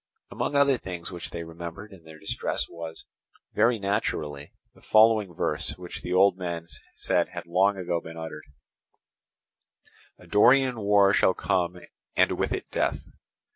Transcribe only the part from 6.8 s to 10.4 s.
said had long ago been uttered: A